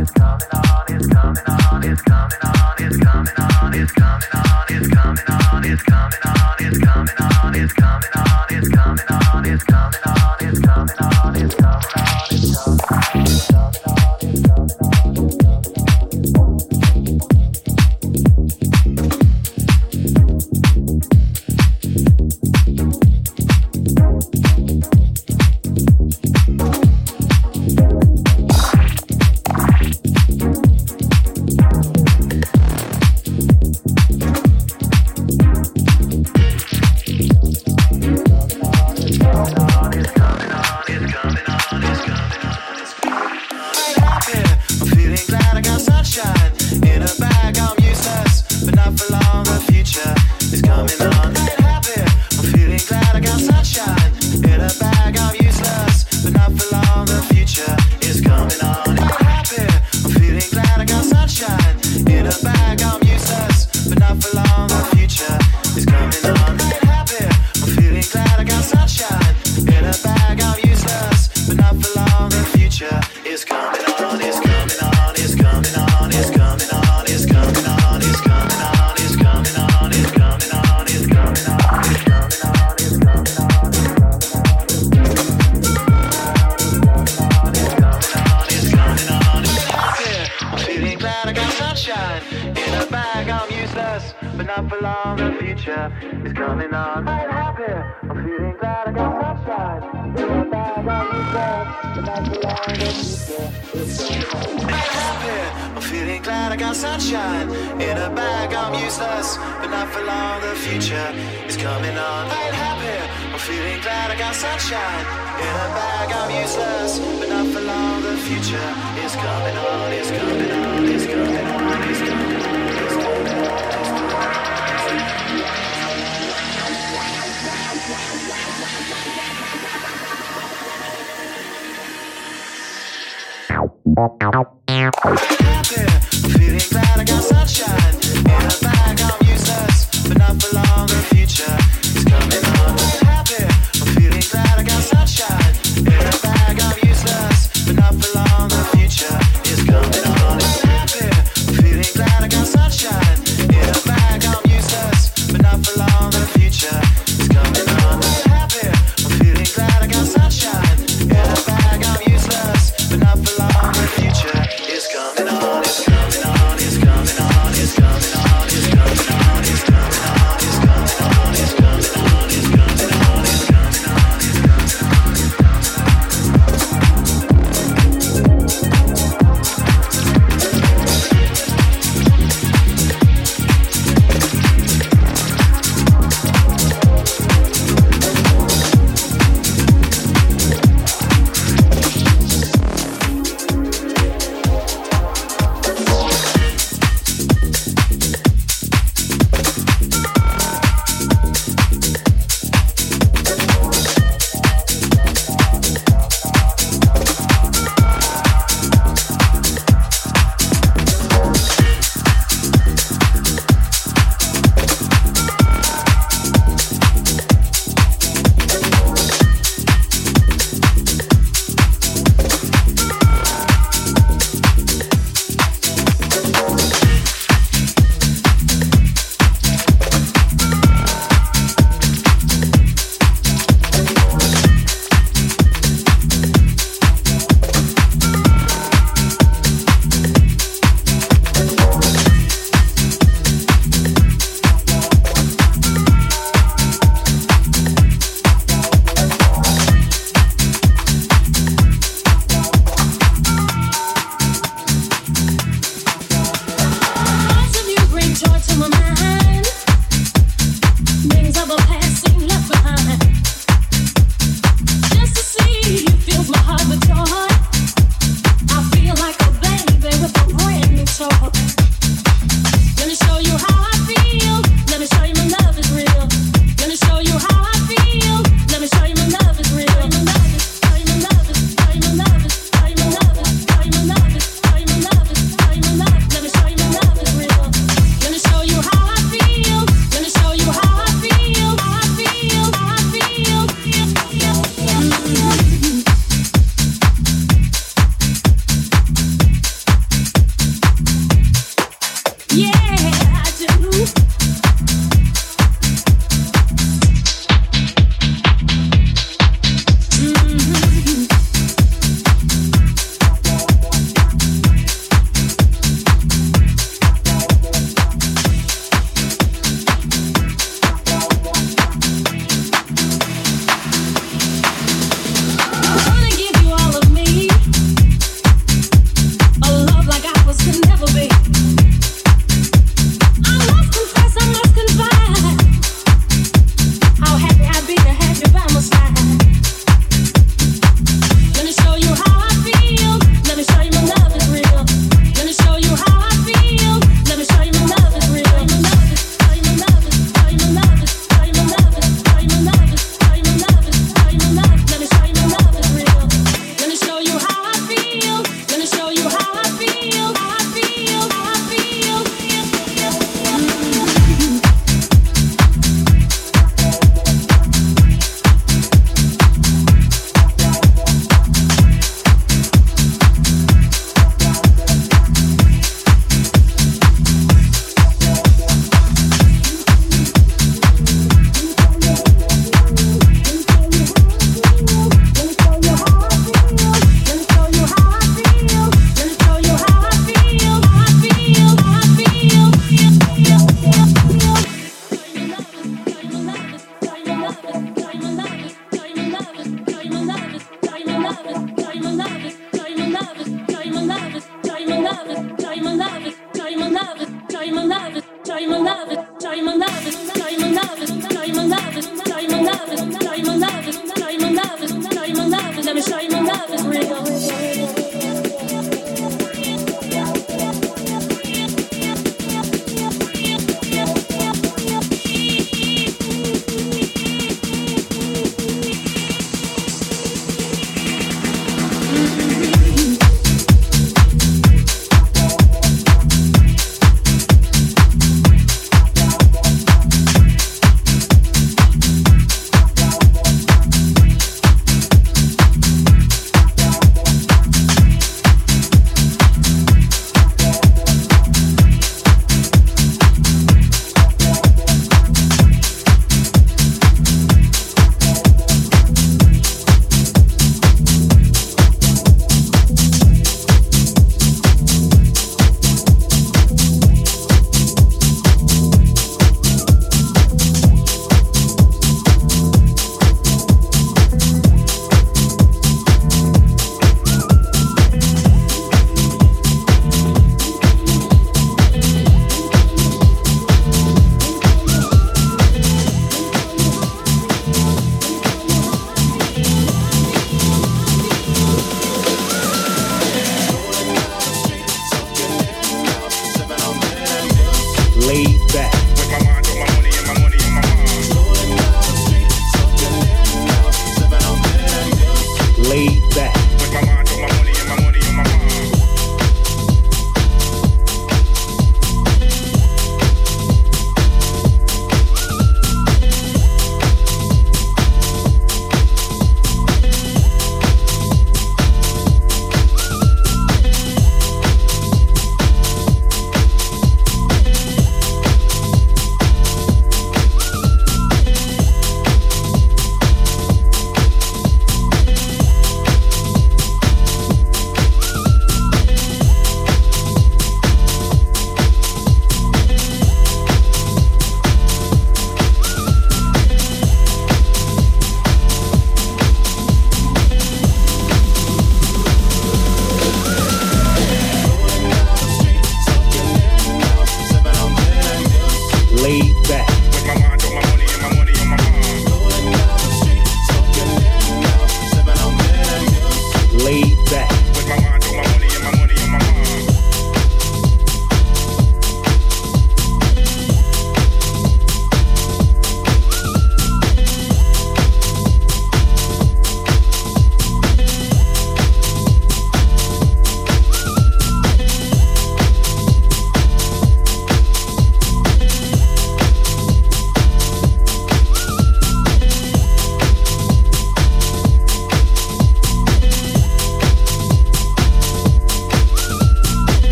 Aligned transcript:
It's 0.00 0.10
coming 0.12 0.40
on, 0.54 0.84
it's 0.88 1.06
coming 1.08 1.44
on, 1.46 1.84
it's 1.84 2.00
coming 2.00 2.32
on, 2.32 2.39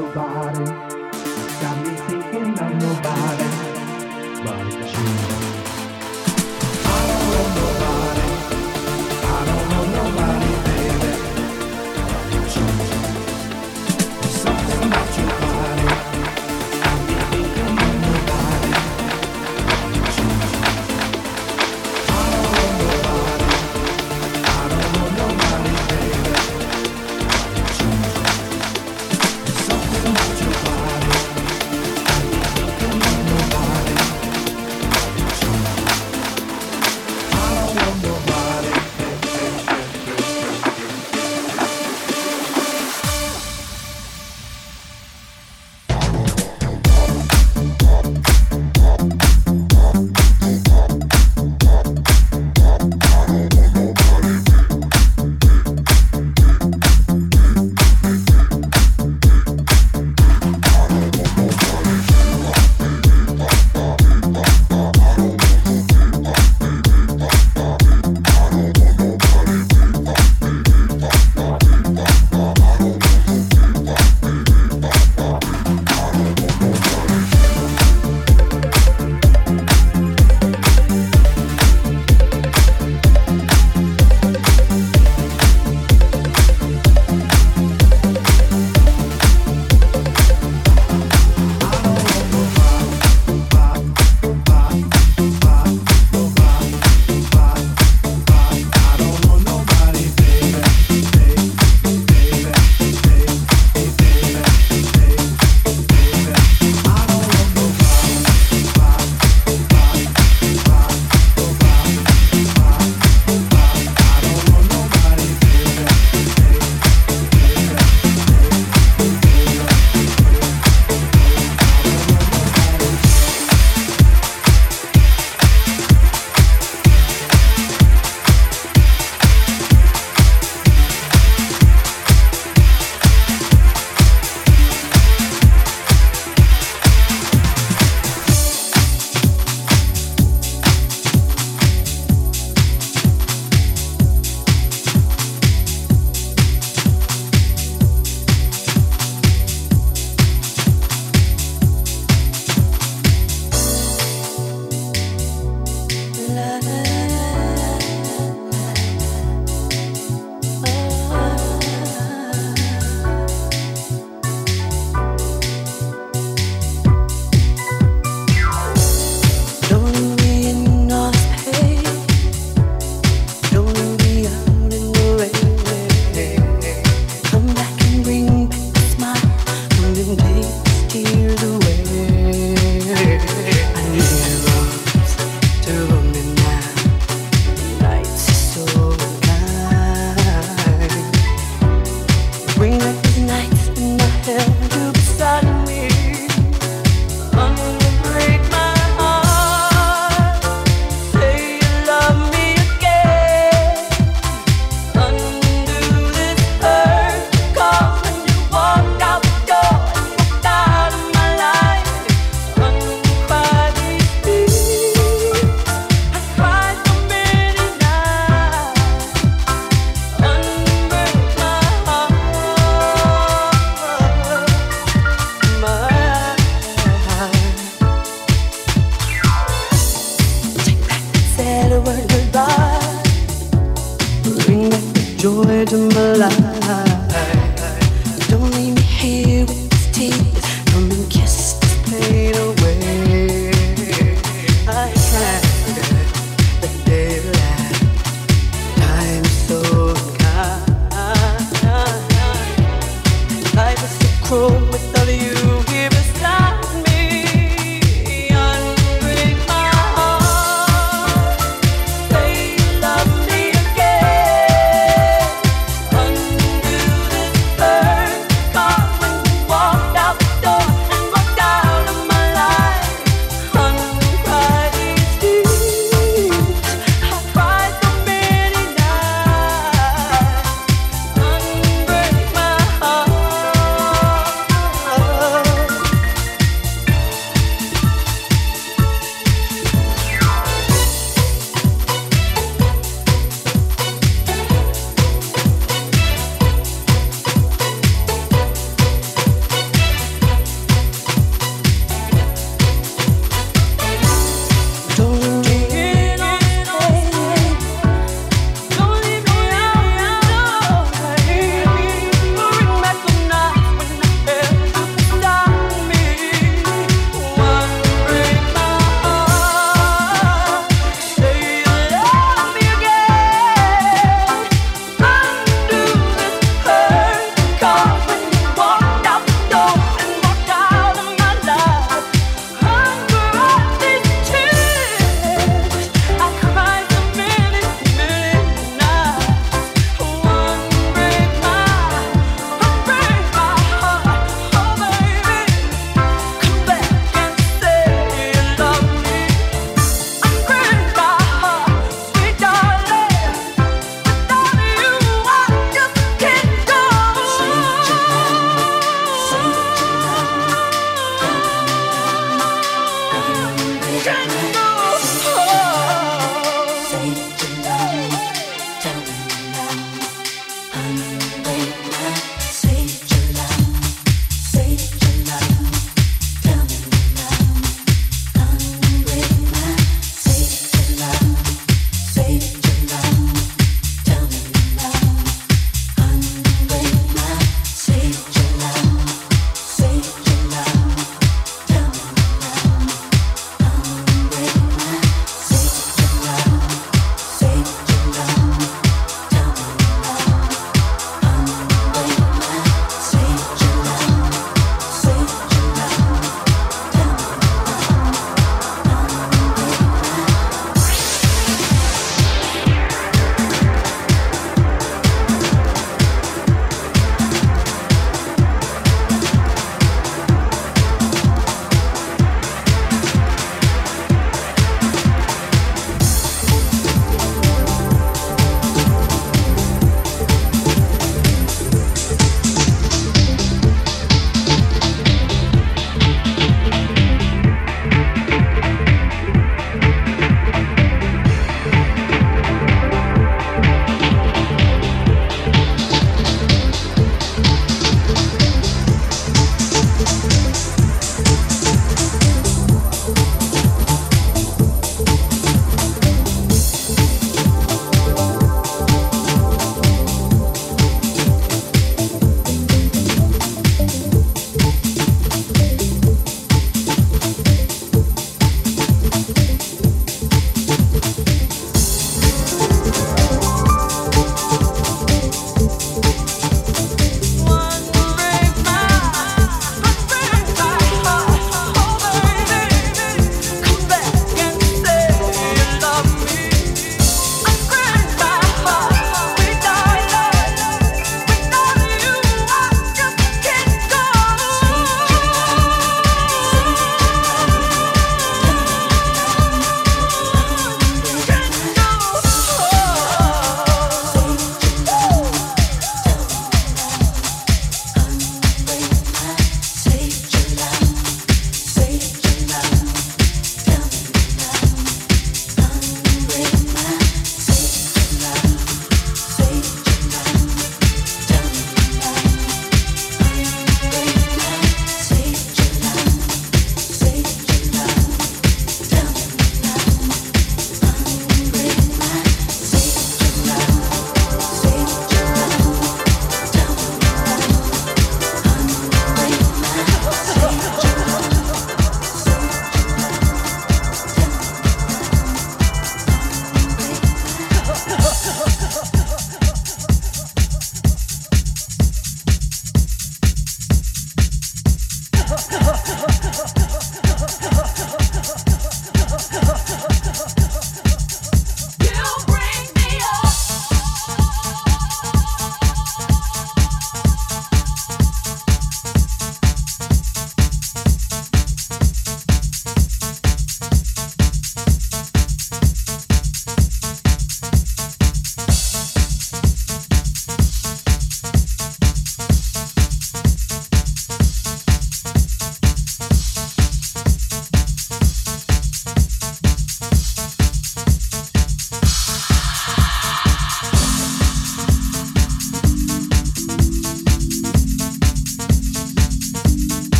nobody. 0.00 0.89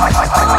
I, 0.00 0.10
I, 0.10 0.54
I, 0.54 0.57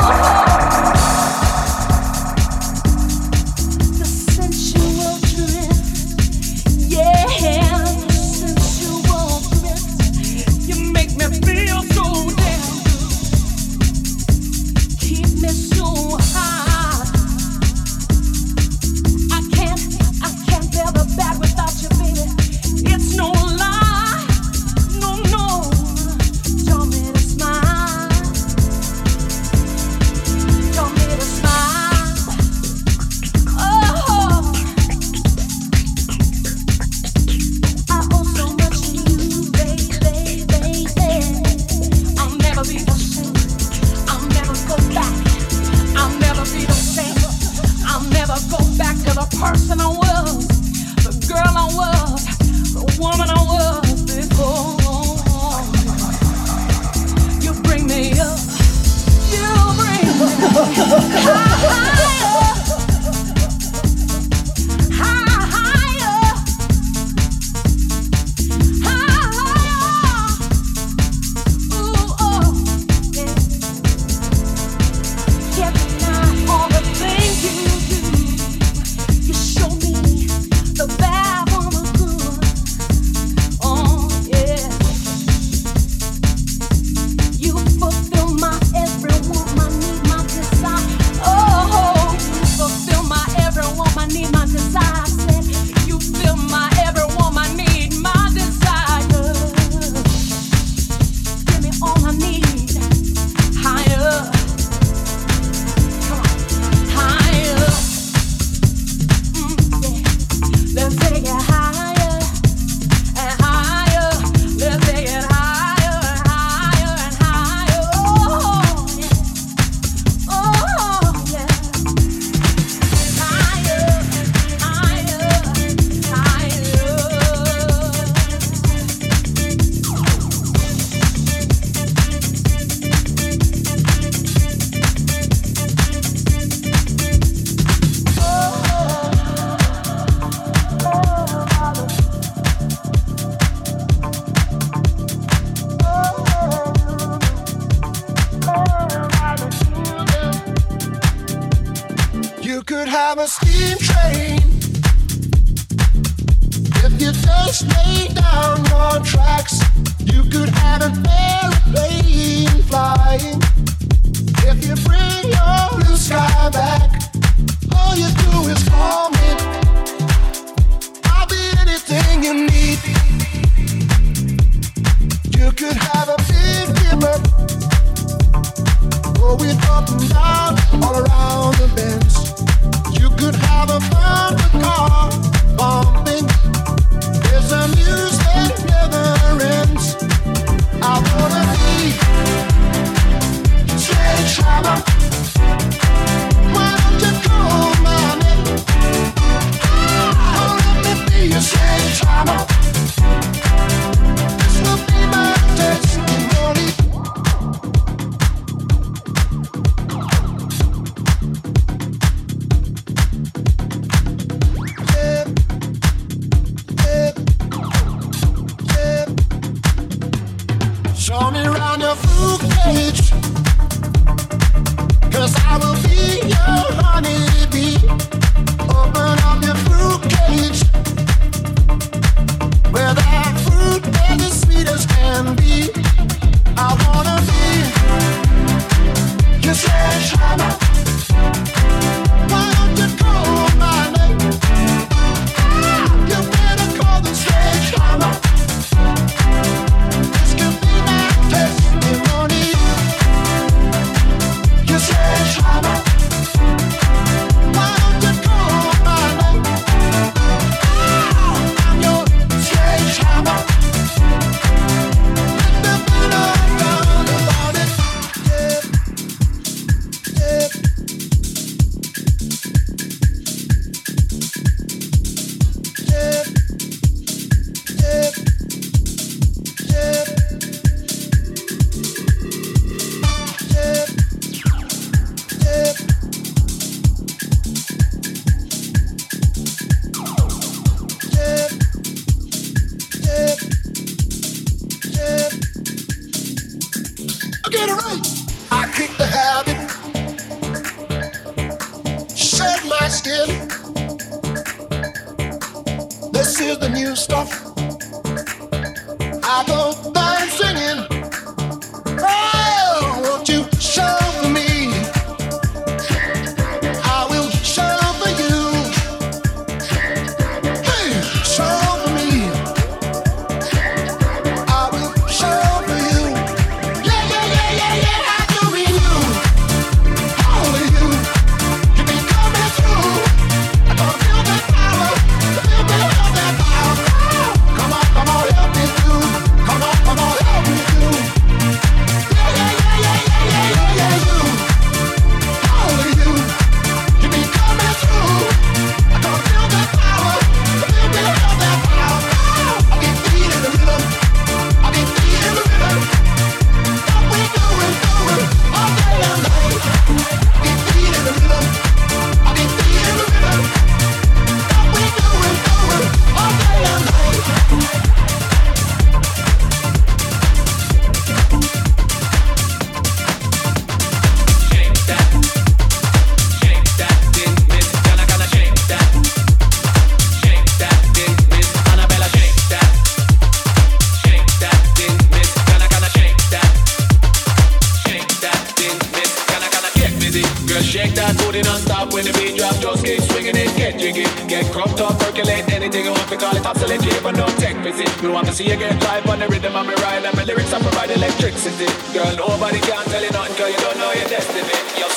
talk 394.80 394.98
percolate 394.98 395.52
Anything 395.52 395.84
you 395.86 395.92
want 395.92 396.08
to 396.08 396.16
call 396.16 396.36
it 396.36 396.46
obsolete 396.46 396.84
You 396.88 397.12
no 397.12 397.28
tech 397.36 397.56
wizard. 397.64 397.86
take 397.86 397.92
visit 397.92 397.92
You 398.02 398.12
want 398.12 398.28
to 398.28 398.34
see 398.34 398.48
you 398.48 398.56
get 398.56 398.82
live 398.88 399.06
on 399.12 399.20
the 399.20 399.28
rhythm 399.28 399.56
of 399.56 399.68
me 399.68 399.76
ride 399.84 400.06
And 400.08 400.16
my 400.16 400.24
lyrics 400.24 400.54
I 400.54 400.60
provide 400.62 400.90
electricity 400.92 401.68
Girl, 401.92 402.16
nobody 402.16 402.60
can 402.64 402.86
tell 402.88 403.04
you 403.04 403.12
nothing 403.12 403.36
girl, 403.36 403.52
you 403.52 403.60
don't 403.60 403.78
know 403.78 403.92
your 403.92 404.08
destiny 404.08 404.56
You're 404.80 404.96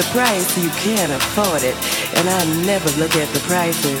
the 0.00 0.06
price, 0.12 0.56
you 0.56 0.70
can't 0.70 1.12
afford 1.12 1.62
it. 1.62 1.76
And 2.16 2.26
I 2.28 2.44
never 2.64 2.88
look 2.98 3.16
at 3.16 3.28
the 3.34 3.40
prices. 3.40 3.90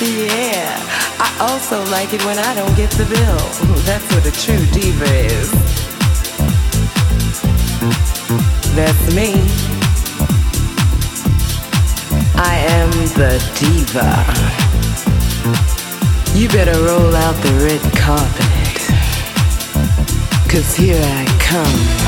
yeah. 0.00 0.80
I 1.18 1.36
also 1.40 1.84
like 1.90 2.14
it 2.14 2.24
when 2.24 2.38
I 2.38 2.54
don't 2.54 2.74
get 2.74 2.90
the 2.92 3.04
bill. 3.04 3.36
That's 3.84 4.10
what 4.14 4.24
a 4.24 4.30
true 4.32 4.64
diva 4.72 5.04
is. 5.28 5.50
That's 8.74 9.14
me. 9.14 9.34
I 12.34 12.56
am 12.78 12.90
the 13.20 13.38
diva. 13.58 14.24
You 16.38 16.48
better 16.48 16.80
roll 16.80 17.14
out 17.14 17.36
the 17.42 17.52
red 17.60 17.82
carpet. 17.98 18.78
Cause 20.48 20.74
here 20.74 21.02
I 21.02 21.26
come. 21.38 22.02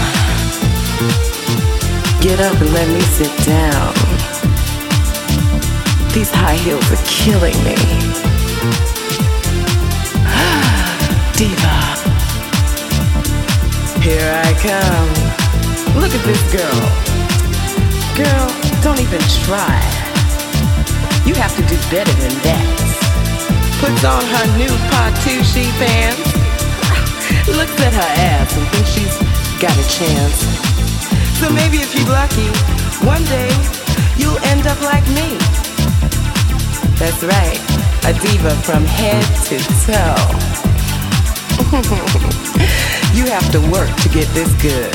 Get 2.24 2.40
up 2.40 2.58
and 2.58 2.72
let 2.72 2.88
me 2.88 3.02
sit 3.02 3.28
down. 3.44 3.92
These 6.14 6.30
high 6.32 6.56
heels 6.56 6.88
are 6.90 7.04
killing 7.04 7.52
me. 7.60 7.76
Diva. 11.36 11.76
Here 14.00 14.24
I 14.24 14.56
come. 14.56 15.12
Look 16.00 16.14
at 16.16 16.24
this 16.24 16.40
girl. 16.48 16.80
Girl, 18.16 18.48
don't 18.80 19.00
even 19.04 19.20
try. 19.44 19.76
You 21.28 21.34
have 21.34 21.54
to 21.56 21.62
do 21.68 21.76
better 21.92 22.14
than 22.24 22.32
that. 22.40 22.64
Puts 23.84 24.02
on 24.02 24.24
her 24.24 24.46
new 24.56 24.72
Patucci 24.88 25.68
pants. 25.76 26.24
Looks 27.54 27.78
at 27.82 27.92
her 27.92 28.10
ass 28.16 28.56
and 28.56 28.66
thinks 28.68 28.88
she's 28.88 29.18
got 29.60 29.76
a 29.76 29.86
chance. 29.90 30.73
So 31.44 31.52
maybe 31.52 31.76
if 31.76 31.94
you're 31.94 32.08
lucky, 32.08 32.48
one 33.04 33.22
day 33.24 33.52
you'll 34.16 34.38
end 34.46 34.66
up 34.66 34.80
like 34.80 35.06
me. 35.08 35.36
That's 36.96 37.22
right, 37.22 37.60
a 38.06 38.14
diva 38.18 38.56
from 38.62 38.86
head 38.86 39.22
to 39.48 39.58
toe. 39.84 40.16
you 43.14 43.26
have 43.26 43.52
to 43.52 43.60
work 43.70 43.94
to 43.94 44.08
get 44.08 44.26
this 44.28 44.54
good. 44.62 44.94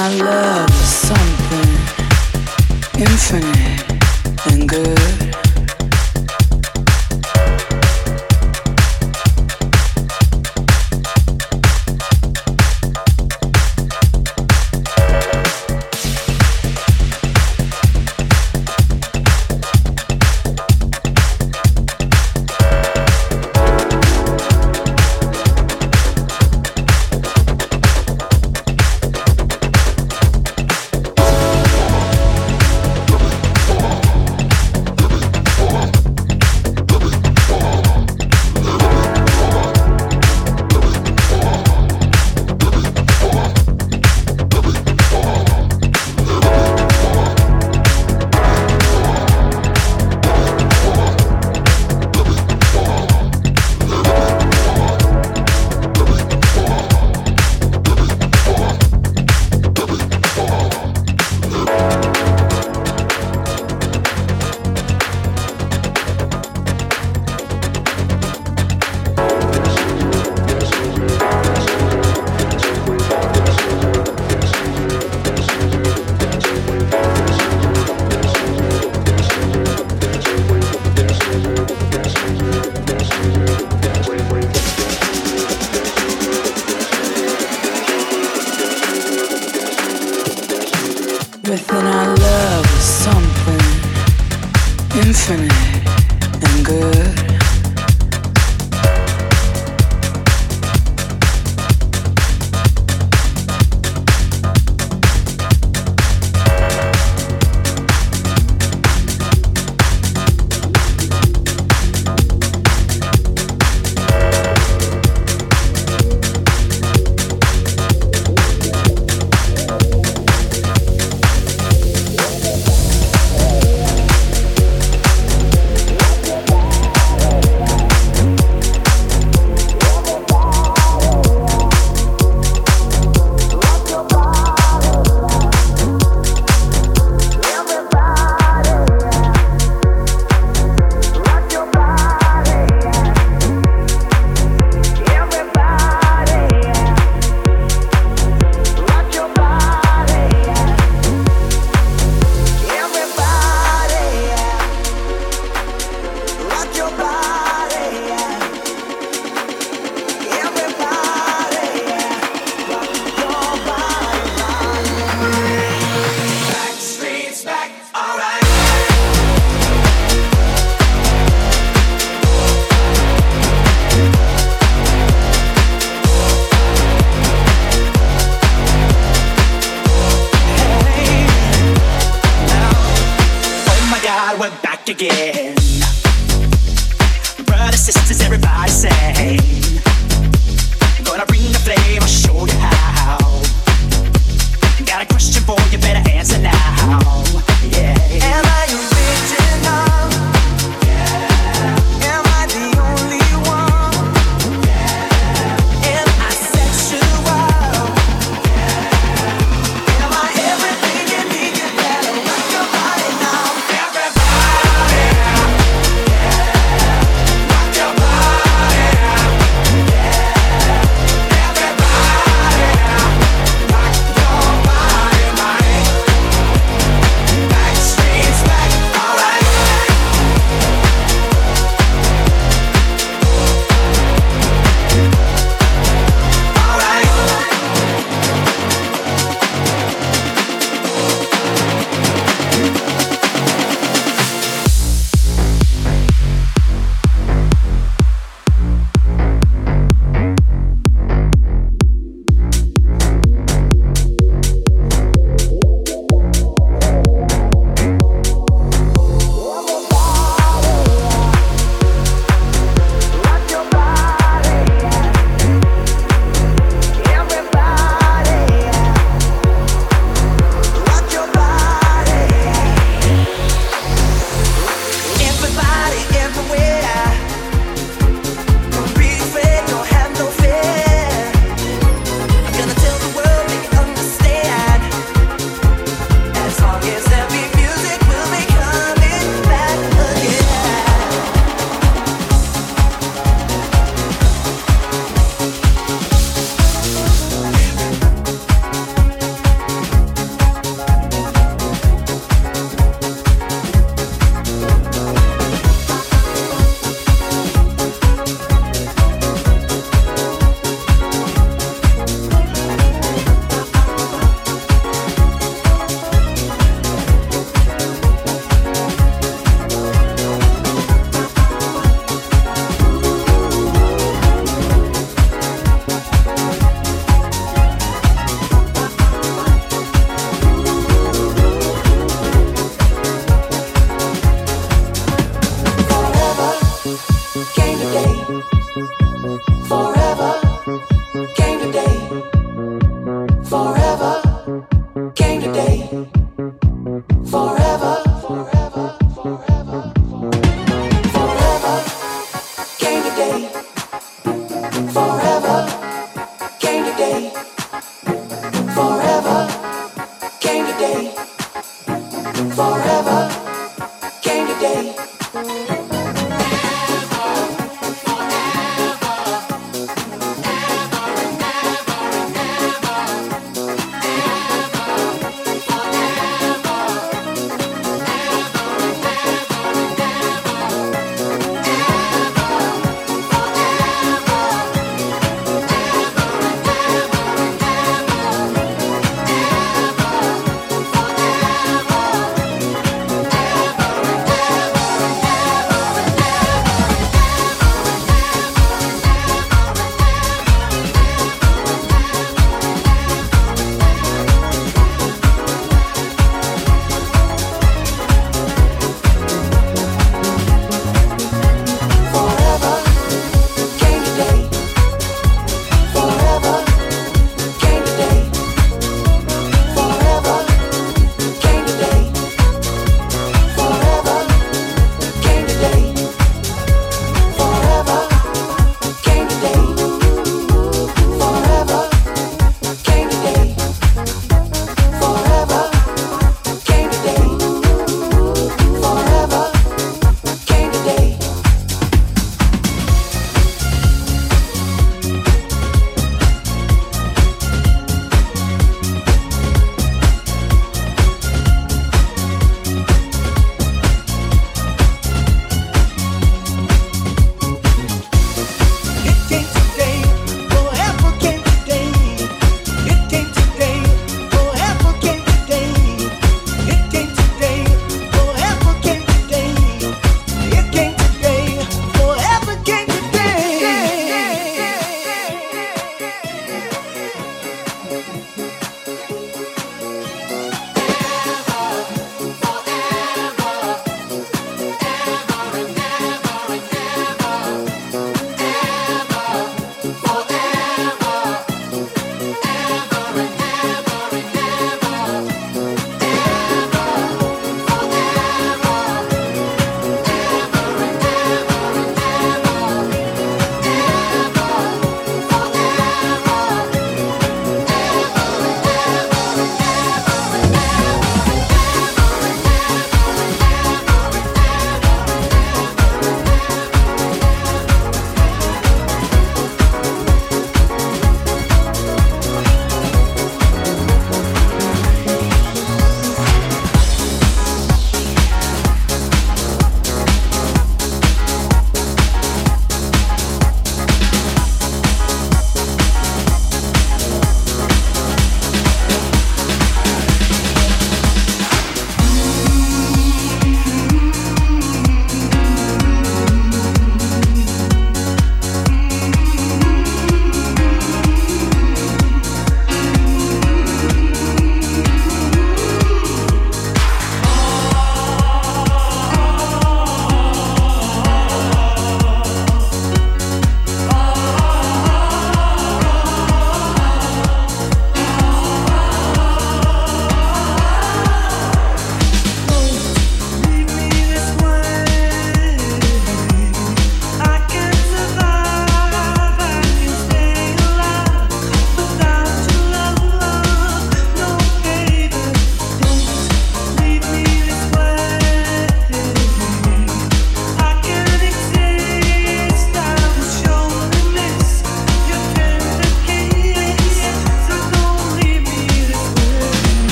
I 0.00 0.14
love 0.14 0.47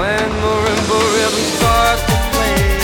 When 0.00 0.30
marimba 0.42 0.98
rhythms 1.12 1.52
start 1.58 1.98
to 2.08 2.16
play. 2.32 2.79